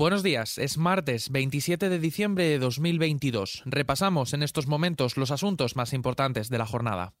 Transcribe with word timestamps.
Buenos 0.00 0.22
días, 0.22 0.56
es 0.56 0.78
martes 0.78 1.28
27 1.28 1.90
de 1.90 1.98
diciembre 1.98 2.44
de 2.44 2.58
2022. 2.58 3.64
Repasamos 3.66 4.32
en 4.32 4.42
estos 4.42 4.66
momentos 4.66 5.18
los 5.18 5.30
asuntos 5.30 5.76
más 5.76 5.92
importantes 5.92 6.48
de 6.48 6.56
la 6.56 6.64
jornada. 6.64 7.12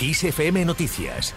ISFM 0.00 0.64
Noticias 0.64 1.34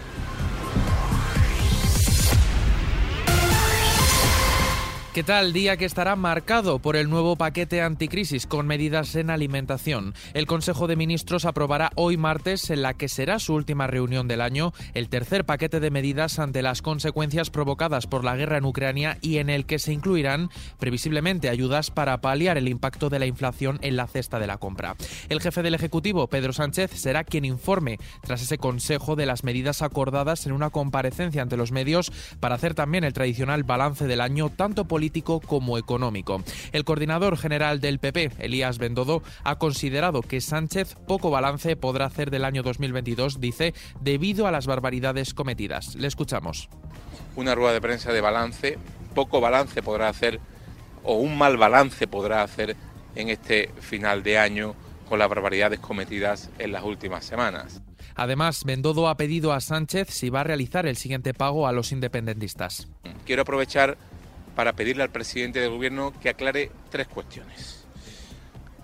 ¿Qué 5.12 5.24
tal? 5.24 5.52
Día 5.52 5.76
que 5.76 5.86
estará 5.86 6.14
marcado 6.14 6.78
por 6.78 6.94
el 6.94 7.10
nuevo 7.10 7.34
paquete 7.34 7.82
anticrisis 7.82 8.46
con 8.46 8.68
medidas 8.68 9.16
en 9.16 9.30
alimentación. 9.30 10.14
El 10.34 10.46
Consejo 10.46 10.86
de 10.86 10.94
Ministros 10.94 11.46
aprobará 11.46 11.90
hoy 11.96 12.16
martes, 12.16 12.70
en 12.70 12.82
la 12.82 12.94
que 12.94 13.08
será 13.08 13.40
su 13.40 13.54
última 13.54 13.88
reunión 13.88 14.28
del 14.28 14.40
año, 14.40 14.72
el 14.94 15.08
tercer 15.08 15.44
paquete 15.44 15.80
de 15.80 15.90
medidas 15.90 16.38
ante 16.38 16.62
las 16.62 16.80
consecuencias 16.80 17.50
provocadas 17.50 18.06
por 18.06 18.22
la 18.22 18.36
guerra 18.36 18.58
en 18.58 18.64
Ucrania 18.64 19.18
y 19.20 19.38
en 19.38 19.50
el 19.50 19.66
que 19.66 19.80
se 19.80 19.92
incluirán 19.92 20.48
previsiblemente 20.78 21.48
ayudas 21.48 21.90
para 21.90 22.20
paliar 22.20 22.56
el 22.56 22.68
impacto 22.68 23.10
de 23.10 23.18
la 23.18 23.26
inflación 23.26 23.80
en 23.82 23.96
la 23.96 24.06
cesta 24.06 24.38
de 24.38 24.46
la 24.46 24.58
compra. 24.58 24.94
El 25.28 25.40
jefe 25.40 25.64
del 25.64 25.74
Ejecutivo, 25.74 26.28
Pedro 26.28 26.52
Sánchez, 26.52 26.92
será 26.92 27.24
quien 27.24 27.44
informe 27.44 27.98
tras 28.20 28.42
ese 28.42 28.58
Consejo 28.58 29.16
de 29.16 29.26
las 29.26 29.42
medidas 29.42 29.82
acordadas 29.82 30.46
en 30.46 30.52
una 30.52 30.70
comparecencia 30.70 31.42
ante 31.42 31.56
los 31.56 31.72
medios 31.72 32.12
para 32.38 32.54
hacer 32.54 32.74
también 32.74 33.02
el 33.02 33.12
tradicional 33.12 33.64
balance 33.64 34.06
del 34.06 34.20
año 34.20 34.50
tanto 34.50 34.84
político 34.84 34.99
político 35.00 35.40
como 35.40 35.78
económico. 35.78 36.42
El 36.72 36.84
coordinador 36.84 37.38
general 37.38 37.80
del 37.80 38.00
PP, 38.00 38.32
Elías 38.38 38.76
Bendodo, 38.76 39.22
ha 39.44 39.56
considerado 39.56 40.20
que 40.20 40.42
Sánchez 40.42 40.94
poco 41.08 41.30
balance 41.30 41.74
podrá 41.74 42.04
hacer 42.04 42.30
del 42.30 42.44
año 42.44 42.62
2022, 42.62 43.40
dice, 43.40 43.72
debido 44.02 44.46
a 44.46 44.50
las 44.50 44.66
barbaridades 44.66 45.32
cometidas. 45.32 45.94
Le 45.94 46.06
escuchamos. 46.06 46.68
Una 47.34 47.54
rueda 47.54 47.72
de 47.72 47.80
prensa 47.80 48.12
de 48.12 48.20
balance, 48.20 48.76
poco 49.14 49.40
balance 49.40 49.82
podrá 49.82 50.10
hacer 50.10 50.38
o 51.02 51.14
un 51.14 51.38
mal 51.38 51.56
balance 51.56 52.06
podrá 52.06 52.42
hacer 52.42 52.76
en 53.14 53.30
este 53.30 53.70
final 53.80 54.22
de 54.22 54.36
año 54.36 54.74
con 55.08 55.18
las 55.18 55.30
barbaridades 55.30 55.80
cometidas 55.80 56.50
en 56.58 56.72
las 56.72 56.84
últimas 56.84 57.24
semanas. 57.24 57.80
Además, 58.16 58.64
Bendodo 58.66 59.08
ha 59.08 59.16
pedido 59.16 59.54
a 59.54 59.62
Sánchez 59.62 60.08
si 60.10 60.28
va 60.28 60.42
a 60.42 60.44
realizar 60.44 60.84
el 60.84 60.98
siguiente 60.98 61.32
pago 61.32 61.66
a 61.66 61.72
los 61.72 61.90
independentistas. 61.90 62.86
Quiero 63.24 63.42
aprovechar 63.42 63.96
para 64.54 64.72
pedirle 64.74 65.02
al 65.02 65.10
presidente 65.10 65.60
del 65.60 65.70
gobierno 65.70 66.12
que 66.20 66.28
aclare 66.28 66.70
tres 66.90 67.06
cuestiones. 67.08 67.84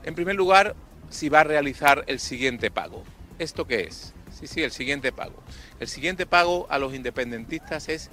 En 0.04 0.14
primer 0.14 0.36
lugar, 0.36 0.74
si 1.10 1.28
va 1.28 1.40
a 1.40 1.44
realizar 1.44 2.04
el 2.06 2.20
siguiente 2.20 2.70
pago. 2.70 3.04
¿Esto 3.38 3.66
qué 3.66 3.82
es? 3.82 4.14
Sí, 4.32 4.46
sí, 4.46 4.62
el 4.62 4.70
siguiente 4.70 5.12
pago. 5.12 5.42
El 5.80 5.88
siguiente 5.88 6.26
pago 6.26 6.66
a 6.70 6.78
los 6.78 6.94
independentistas 6.94 7.88
es 7.88 8.10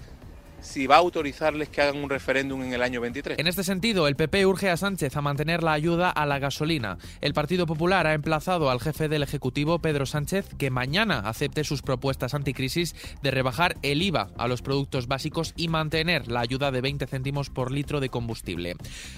si 0.63 0.87
va 0.87 0.95
a 0.95 0.99
autorizarles 0.99 1.69
que 1.69 1.81
hagan 1.81 1.97
un 1.97 2.09
referéndum 2.09 2.63
en 2.63 2.73
el 2.73 2.81
año 2.81 3.01
23. 3.01 3.37
En 3.37 3.47
este 3.47 3.63
sentido, 3.63 4.07
el 4.07 4.15
PP 4.15 4.45
urge 4.45 4.69
a 4.69 4.77
Sánchez 4.77 5.15
a 5.15 5.21
mantener 5.21 5.61
la 5.61 5.73
ayuda 5.73 6.09
a 6.09 6.25
la 6.25 6.39
gasolina. 6.39 6.97
El 7.21 7.33
Partido 7.33 7.65
Popular 7.65 8.07
ha 8.07 8.13
emplazado 8.13 8.71
al 8.71 8.79
jefe 8.79 9.09
del 9.09 9.23
Ejecutivo, 9.23 9.79
Pedro 9.79 10.05
Sánchez, 10.05 10.47
que 10.57 10.69
mañana 10.69 11.19
acepte 11.19 11.63
sus 11.63 11.81
propuestas 11.81 12.33
anticrisis 12.33 12.95
de 13.21 13.31
rebajar 13.31 13.77
el 13.81 14.01
IVA 14.01 14.29
a 14.37 14.47
los 14.47 14.61
productos 14.61 15.07
básicos 15.07 15.53
y 15.57 15.67
mantener 15.67 16.31
la 16.31 16.39
ayuda 16.39 16.71
de 16.71 16.81
20 16.81 17.07
céntimos 17.07 17.49
por 17.49 17.71
litro 17.71 17.99
de 17.99 18.09
combustible. 18.09 18.75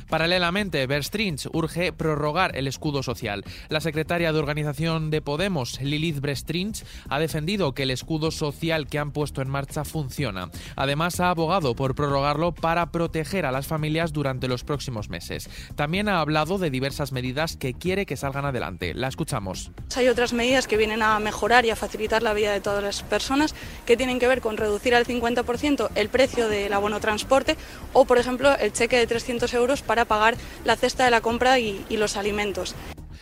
Paralelamente, 0.10 0.88
Berstrins 0.88 1.48
urge 1.54 1.94
prorrogar 1.94 2.58
el 2.58 2.68
escudo 2.68 3.04
social. 3.04 3.44
La 3.70 3.82
secretaria 3.82 4.34
de 4.34 4.40
organización 4.40 5.12
de 5.12 5.22
Podemos, 5.22 5.80
Lilith 5.80 6.20
Berstrins, 6.20 6.86
ha 7.10 7.20
defendido 7.20 7.74
que 7.74 7.84
el 7.84 7.92
escudo 7.92 8.32
social 8.32 8.88
que 8.88 8.98
han 8.98 9.12
puesto 9.12 9.42
en 9.42 9.50
marcha 9.50 9.86
funciona. 9.86 10.50
Además, 10.76 11.20
ha 11.20 11.35
abogado 11.36 11.76
por 11.76 11.96
prorrogarlo 11.96 12.54
para 12.54 12.92
proteger 12.92 13.46
a 13.46 13.52
las 13.52 13.68
familias 13.68 14.14
durante 14.14 14.48
los 14.48 14.64
próximos 14.64 15.10
meses. 15.10 15.50
También 15.76 16.08
ha 16.08 16.22
hablado 16.22 16.58
de 16.58 16.70
diversas 16.70 17.12
medidas 17.12 17.58
que 17.58 17.74
quiere 17.74 18.06
que 18.06 18.16
salgan 18.16 18.46
adelante. 18.46 18.94
La 18.94 19.10
escuchamos. 19.10 19.72
Hay 19.98 20.08
otras 20.08 20.32
medidas 20.32 20.66
que 20.66 20.78
vienen 20.78 21.02
a 21.02 21.20
mejorar 21.20 21.66
y 21.66 21.72
a 21.72 21.76
facilitar 21.76 22.24
la 22.24 22.34
vida 22.34 22.54
de 22.54 22.62
todas 22.62 22.82
las 22.82 23.04
personas 23.04 23.54
que 23.86 23.98
tienen 23.98 24.18
que 24.18 24.30
ver 24.30 24.40
con 24.40 24.56
reducir 24.56 24.96
al 24.96 25.06
50% 25.06 25.90
el 25.96 26.08
precio 26.08 26.48
del 26.48 26.72
abono 26.72 27.02
transporte 27.02 27.58
o, 27.92 28.06
por 28.06 28.18
ejemplo, 28.18 28.56
el 28.58 28.72
cheque 28.72 28.98
de 28.98 29.06
300 29.06 29.54
euros 29.56 29.82
para 29.82 30.06
pagar 30.06 30.38
la 30.64 30.78
cesta 30.78 31.04
de 31.04 31.12
la 31.12 31.20
compra 31.20 31.60
y, 31.60 31.86
y 31.90 31.98
los 31.98 32.16
alimentos. 32.16 32.76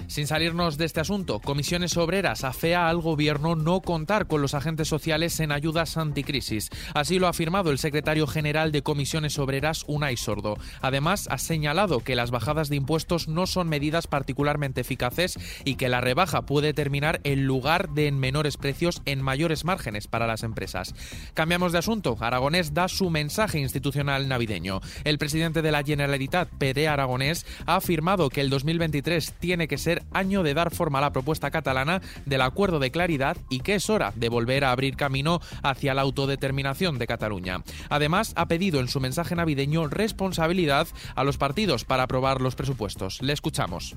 Sin 0.07 0.27
salirnos 0.27 0.77
de 0.77 0.85
este 0.85 0.99
asunto, 0.99 1.39
Comisiones 1.39 1.97
Obreras 1.97 2.43
afea 2.43 2.87
al 2.87 3.01
Gobierno 3.01 3.55
no 3.55 3.81
contar 3.81 4.27
con 4.27 4.41
los 4.41 4.53
agentes 4.53 4.87
sociales 4.87 5.39
en 5.39 5.51
ayudas 5.51 5.97
anticrisis. 5.97 6.69
Así 6.93 7.19
lo 7.19 7.27
ha 7.27 7.31
afirmado 7.31 7.71
el 7.71 7.79
secretario 7.79 8.27
general 8.27 8.71
de 8.71 8.83
Comisiones 8.83 9.39
Obreras, 9.39 9.83
Unai 9.87 10.17
Sordo. 10.17 10.57
Además, 10.81 11.27
ha 11.31 11.37
señalado 11.37 12.01
que 12.01 12.15
las 12.15 12.31
bajadas 12.31 12.69
de 12.69 12.75
impuestos 12.75 13.27
no 13.27 13.47
son 13.47 13.69
medidas 13.69 14.07
particularmente 14.07 14.81
eficaces 14.81 15.39
y 15.65 15.75
que 15.75 15.89
la 15.89 16.01
rebaja 16.01 16.43
puede 16.43 16.73
terminar 16.73 17.19
en 17.23 17.45
lugar 17.45 17.89
de 17.89 18.07
en 18.07 18.19
menores 18.19 18.57
precios 18.57 19.01
en 19.05 19.21
mayores 19.21 19.65
márgenes 19.65 20.07
para 20.07 20.27
las 20.27 20.43
empresas. 20.43 20.93
Cambiamos 21.33 21.71
de 21.71 21.79
asunto. 21.79 22.17
Aragonés 22.19 22.73
da 22.73 22.87
su 22.87 23.09
mensaje 23.09 23.59
institucional 23.59 24.27
navideño. 24.27 24.81
El 25.03 25.17
presidente 25.17 25.61
de 25.61 25.71
la 25.71 25.83
Generalitat, 25.83 26.49
Pere 26.49 26.87
Aragonés, 26.87 27.45
ha 27.65 27.77
afirmado 27.77 28.29
que 28.29 28.41
el 28.41 28.49
2023 28.49 29.33
tiene 29.39 29.67
que 29.67 29.77
ser 29.77 29.92
año 30.11 30.41
de 30.41 30.53
dar 30.53 30.71
forma 30.71 30.97
a 30.97 31.01
la 31.01 31.13
propuesta 31.13 31.51
catalana 31.51 32.01
del 32.25 32.41
acuerdo 32.41 32.79
de 32.79 32.91
claridad 32.91 33.37
y 33.49 33.59
que 33.59 33.75
es 33.75 33.89
hora 33.89 34.13
de 34.15 34.29
volver 34.29 34.63
a 34.63 34.71
abrir 34.71 34.95
camino 34.95 35.41
hacia 35.61 35.93
la 35.93 36.01
autodeterminación 36.01 36.97
de 36.97 37.07
Cataluña. 37.07 37.63
Además, 37.89 38.33
ha 38.35 38.47
pedido 38.47 38.79
en 38.79 38.87
su 38.87 38.99
mensaje 38.99 39.35
navideño 39.35 39.87
responsabilidad 39.87 40.87
a 41.15 41.23
los 41.23 41.37
partidos 41.37 41.85
para 41.85 42.03
aprobar 42.03 42.41
los 42.41 42.55
presupuestos. 42.55 43.21
Le 43.21 43.33
escuchamos. 43.33 43.95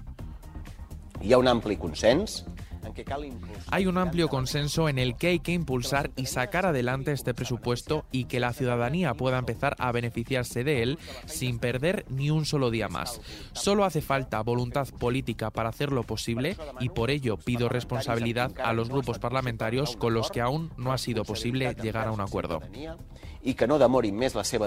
Hi 1.21 1.33
ha 1.33 1.39
un 1.39 1.49
ampli 1.49 1.77
consens 1.77 2.45
hay 3.71 3.87
un 3.87 3.99
amplio 3.99 4.29
consenso 4.29 4.89
en 4.89 4.99
el 4.99 5.17
que 5.17 5.29
hay 5.29 5.39
que 5.41 5.53
impulsar 5.53 6.11
y 6.17 6.27
sacar 6.27 6.67
adelante 6.67 7.13
este 7.13 7.35
presupuesto 7.35 8.05
y 8.13 8.25
que 8.25 8.41
la 8.41 8.53
ciudadanía 8.53 9.15
pueda 9.15 9.39
empezar 9.39 9.77
a 9.79 9.93
beneficiarse 9.93 10.65
de 10.65 10.83
él 10.83 10.99
sin 11.27 11.59
perder 11.59 12.05
ni 12.09 12.31
un 12.31 12.45
solo 12.45 12.71
día 12.71 12.89
más. 12.89 13.21
Solo 13.53 13.85
hace 13.85 14.01
falta 14.01 14.43
voluntad 14.43 14.89
política 14.89 15.51
para 15.51 15.69
hacerlo 15.69 16.03
posible 16.03 16.57
y 16.81 16.89
por 16.89 17.11
ello 17.11 17.37
pido 17.37 17.69
responsabilidad 17.69 18.53
a 18.63 18.73
los 18.73 18.89
grupos 18.89 19.19
parlamentarios 19.19 19.97
con 19.97 20.15
los 20.15 20.31
que 20.31 20.41
aún 20.41 20.71
no 20.77 20.93
ha 20.93 20.99
sido 20.99 21.25
posible 21.25 21.75
llegar 21.75 22.09
a 22.09 22.13
un 22.13 22.21
acuerdo 22.21 22.61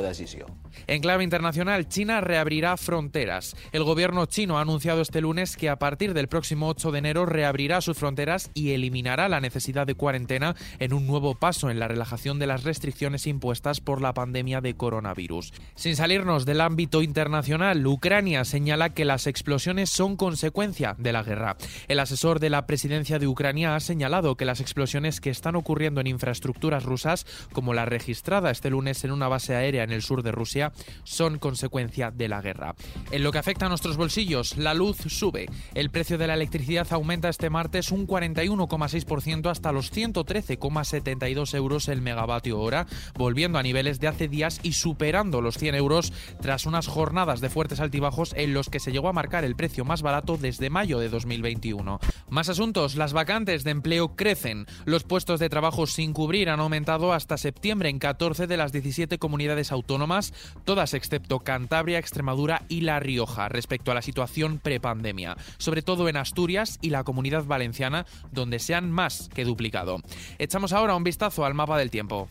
decisión. 0.01 0.47
En 0.87 1.01
clave 1.01 1.23
internacional, 1.23 1.87
China 1.87 2.21
reabrirá 2.21 2.77
fronteras. 2.77 3.55
El 3.71 3.83
gobierno 3.83 4.25
chino 4.25 4.57
ha 4.57 4.61
anunciado 4.61 5.01
este 5.01 5.21
lunes 5.21 5.57
que 5.57 5.69
a 5.69 5.77
partir 5.77 6.13
del 6.13 6.27
próximo 6.27 6.67
8 6.69 6.91
de 6.91 6.99
enero 6.99 7.25
reabrirá 7.25 7.81
sus 7.81 7.97
fronteras 7.97 8.51
y 8.53 8.71
eliminará 8.71 9.29
la 9.29 9.41
necesidad 9.41 9.85
de 9.85 9.95
cuarentena 9.95 10.55
en 10.79 10.93
un 10.93 11.07
nuevo 11.07 11.35
paso 11.35 11.69
en 11.69 11.79
la 11.79 11.87
relajación 11.87 12.39
de 12.39 12.47
las 12.47 12.63
restricciones 12.63 13.27
impuestas 13.27 13.81
por 13.81 14.01
la 14.01 14.13
pandemia 14.13 14.61
de 14.61 14.75
coronavirus. 14.75 15.53
Sin 15.75 15.95
salirnos 15.95 16.45
del 16.45 16.61
ámbito 16.61 17.01
internacional, 17.01 17.85
Ucrania 17.85 18.45
señala 18.45 18.93
que 18.93 19.05
las 19.05 19.27
explosiones 19.27 19.89
son 19.89 20.15
consecuencia 20.15 20.95
de 20.97 21.13
la 21.13 21.23
guerra. 21.23 21.57
El 21.87 21.99
asesor 21.99 22.39
de 22.39 22.49
la 22.49 22.65
presidencia 22.65 23.19
de 23.19 23.27
Ucrania 23.27 23.75
ha 23.75 23.79
señalado 23.79 24.35
que 24.35 24.45
las 24.45 24.61
explosiones 24.61 25.19
que 25.21 25.29
están 25.29 25.55
ocurriendo 25.55 26.01
en 26.01 26.07
infraestructuras 26.07 26.83
rusas, 26.83 27.25
como 27.51 27.73
la 27.73 27.85
registrada 27.85 28.51
este 28.51 28.68
lunes 28.69 29.03
en 29.03 29.11
una 29.11 29.27
base 29.27 29.55
aérea 29.55 29.83
en 29.83 29.91
el 29.91 30.01
sur 30.01 30.23
de 30.23 30.31
Rusia 30.31 30.71
son 31.03 31.39
consecuencia 31.39 32.11
de 32.11 32.27
la 32.27 32.41
guerra. 32.41 32.75
En 33.11 33.23
lo 33.23 33.31
que 33.31 33.37
afecta 33.37 33.65
a 33.65 33.69
nuestros 33.69 33.97
bolsillos, 33.97 34.57
la 34.57 34.73
luz 34.73 34.97
sube. 35.07 35.47
El 35.73 35.89
precio 35.89 36.17
de 36.17 36.27
la 36.27 36.33
electricidad 36.33 36.87
aumenta 36.91 37.29
este 37.29 37.49
martes 37.49 37.91
un 37.91 38.07
41,6% 38.07 39.49
hasta 39.49 39.71
los 39.71 39.93
113,72 39.93 41.53
euros 41.55 41.87
el 41.87 42.01
megavatio 42.01 42.59
hora, 42.59 42.87
volviendo 43.15 43.59
a 43.59 43.63
niveles 43.63 43.99
de 43.99 44.07
hace 44.07 44.27
días 44.27 44.59
y 44.63 44.73
superando 44.73 45.41
los 45.41 45.57
100 45.57 45.75
euros 45.75 46.13
tras 46.41 46.65
unas 46.65 46.87
jornadas 46.87 47.41
de 47.41 47.49
fuertes 47.49 47.79
altibajos 47.79 48.33
en 48.35 48.53
los 48.53 48.69
que 48.69 48.79
se 48.79 48.91
llegó 48.91 49.09
a 49.09 49.13
marcar 49.13 49.43
el 49.43 49.55
precio 49.55 49.85
más 49.85 50.01
barato 50.01 50.37
desde 50.37 50.69
mayo 50.69 50.99
de 50.99 51.09
2021. 51.09 51.99
Más 52.29 52.49
asuntos, 52.49 52.95
las 52.95 53.13
vacantes 53.13 53.63
de 53.63 53.71
empleo 53.71 54.15
crecen. 54.15 54.65
Los 54.85 55.03
puestos 55.03 55.39
de 55.39 55.49
trabajo 55.49 55.87
sin 55.87 56.13
cubrir 56.13 56.49
han 56.49 56.59
aumentado 56.59 57.13
hasta 57.13 57.37
septiembre 57.37 57.89
en 57.89 57.99
14 57.99 58.47
de 58.47 58.57
las 58.59 58.71
17 58.71 59.17
comunidades 59.17 59.71
autónomas, 59.71 60.33
todas 60.65 60.93
excepto 60.93 61.39
Cantabria, 61.39 61.97
Extremadura 61.97 62.61
y 62.69 62.81
La 62.81 62.99
Rioja, 62.99 63.49
respecto 63.49 63.89
a 63.89 63.95
la 63.95 64.03
situación 64.03 64.59
prepandemia, 64.59 65.35
sobre 65.57 65.81
todo 65.81 66.07
en 66.07 66.17
Asturias 66.17 66.77
y 66.81 66.91
la 66.91 67.03
comunidad 67.03 67.45
valenciana, 67.45 68.05
donde 68.31 68.59
se 68.59 68.75
han 68.75 68.91
más 68.91 69.29
que 69.33 69.45
duplicado. 69.45 70.01
Echamos 70.37 70.73
ahora 70.73 70.95
un 70.95 71.03
vistazo 71.03 71.45
al 71.45 71.55
mapa 71.55 71.79
del 71.79 71.89
tiempo. 71.89 72.29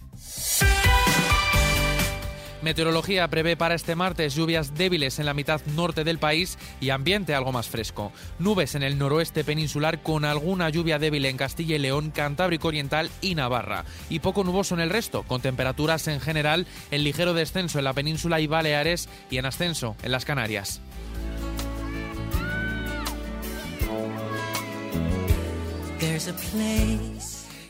Meteorología 2.61 3.29
prevé 3.29 3.57
para 3.57 3.77
este 3.77 3.95
martes 3.95 4.35
lluvias 4.35 4.75
débiles 4.75 5.19
en 5.19 5.27
la 5.27 5.35
mitad 5.35 5.61
norte 5.77 6.03
del 6.03 6.19
país 6.19 6.59
y 6.81 6.91
ambiente 6.91 7.35
algo 7.35 7.53
más 7.53 7.69
fresco. 7.69 8.13
Nubes 8.39 8.75
en 8.75 8.83
el 8.83 8.99
noroeste 8.99 9.45
peninsular 9.45 10.03
con 10.03 10.25
alguna 10.25 10.69
lluvia 10.69 10.99
débil 10.99 11.25
en 11.27 11.37
Castilla 11.37 11.77
y 11.77 11.79
León, 11.79 12.11
Cantábrico 12.11 12.69
Oriental 12.69 13.11
y 13.21 13.37
Navarra. 13.37 13.85
Y 14.11 14.19
poco 14.19 14.43
nuboso 14.43 14.75
en 14.75 14.81
el 14.81 14.91
resto, 14.91 15.23
con 15.23 15.41
temperaturas 15.41 16.09
en 16.09 16.21
general 16.21 16.67
en 16.91 17.05
ligero 17.05 17.33
descenso 17.33 17.79
en 17.79 17.85
la 17.85 17.93
península 17.93 18.41
y 18.41 18.49
Baleares 18.49 19.09
y 19.31 19.39
en 19.39 19.47
ascenso 19.47 19.95
en 20.03 20.11
las 20.11 20.25
Canarias. 20.25 20.81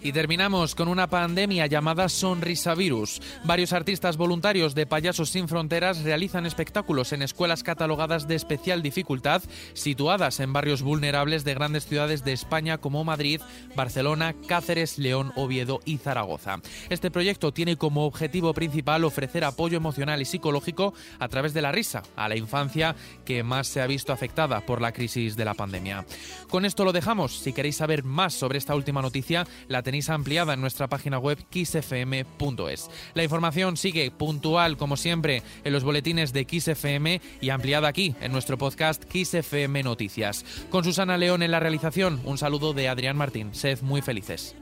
Y 0.08 0.12
terminamos 0.12 0.74
con 0.74 0.88
una 0.88 1.10
pandemia 1.10 1.66
llamada 1.66 2.08
sonrisavirus. 2.08 3.20
Varios 3.44 3.74
artistas 3.74 4.16
voluntarios 4.16 4.74
de 4.74 4.86
Payasos 4.86 5.28
Sin 5.28 5.48
Fronteras 5.48 6.02
realizan 6.02 6.46
espectáculos 6.46 7.12
en 7.12 7.20
escuelas 7.20 7.62
catalogadas 7.62 8.26
de 8.26 8.34
especial 8.34 8.80
dificultad, 8.80 9.42
situadas 9.74 10.40
en 10.40 10.54
barrios 10.54 10.80
vulnerables 10.80 11.44
de 11.44 11.52
grandes 11.52 11.84
ciudades 11.86 12.24
de 12.24 12.32
España 12.32 12.78
como 12.78 13.04
Madrid, 13.04 13.42
Barcelona, 13.76 14.34
Cáceres, 14.46 14.96
León, 14.96 15.30
Oviedo 15.36 15.80
y 15.84 15.98
Zaragoza. 15.98 16.62
Este 16.88 17.10
proyecto 17.10 17.52
tiene 17.52 17.76
como 17.76 18.06
objetivo 18.06 18.54
principal 18.54 19.04
ofrecer 19.04 19.44
apoyo 19.44 19.76
emocional 19.76 20.22
y 20.22 20.24
psicológico 20.24 20.94
a 21.18 21.28
través 21.28 21.52
de 21.52 21.60
la 21.60 21.70
risa 21.70 22.02
a 22.16 22.30
la 22.30 22.36
infancia 22.36 22.96
que 23.26 23.42
más 23.42 23.68
se 23.68 23.82
ha 23.82 23.86
visto 23.86 24.14
afectada 24.14 24.62
por 24.62 24.80
la 24.80 24.92
crisis 24.92 25.36
de 25.36 25.44
la 25.44 25.52
pandemia. 25.52 26.06
Con 26.48 26.64
esto 26.64 26.86
lo 26.86 26.94
dejamos. 26.94 27.40
Si 27.40 27.52
queréis 27.52 27.76
saber 27.76 28.04
más 28.04 28.32
sobre 28.32 28.56
esta 28.56 28.74
última 28.74 29.02
noticia, 29.02 29.46
la 29.68 29.82
ampliada 30.08 30.54
en 30.54 30.60
nuestra 30.60 30.86
página 30.86 31.18
web 31.18 31.38
xfm.es. 31.50 32.90
La 33.14 33.24
información 33.24 33.76
sigue 33.76 34.10
puntual, 34.10 34.76
como 34.76 34.96
siempre, 34.96 35.42
en 35.64 35.72
los 35.72 35.84
boletines 35.84 36.32
de 36.32 36.46
XFM 36.48 37.20
y 37.40 37.50
ampliada 37.50 37.88
aquí 37.88 38.14
en 38.20 38.32
nuestro 38.32 38.56
podcast 38.58 39.04
XFM 39.12 39.82
Noticias. 39.82 40.44
Con 40.70 40.84
Susana 40.84 41.18
León 41.18 41.42
en 41.42 41.50
la 41.50 41.60
realización, 41.60 42.20
un 42.24 42.38
saludo 42.38 42.72
de 42.72 42.88
Adrián 42.88 43.16
Martín. 43.16 43.54
Sed 43.54 43.82
muy 43.82 44.02
felices. 44.02 44.54